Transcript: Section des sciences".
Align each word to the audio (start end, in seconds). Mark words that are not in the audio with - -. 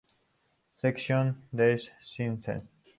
Section 0.77 1.35
des 1.53 1.77
sciences". 2.03 2.63